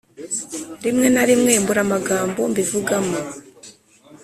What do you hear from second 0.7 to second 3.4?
rimwe narimwe mbura amagambo mbivugamo